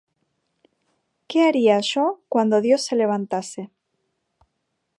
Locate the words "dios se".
2.59-2.95